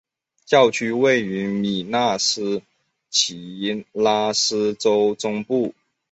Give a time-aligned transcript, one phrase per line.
[0.45, 2.63] 教区位于米纳斯
[3.11, 5.75] 吉拉斯州中部。